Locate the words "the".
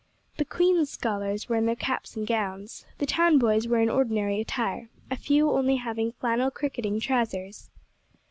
0.37-0.45, 2.97-3.05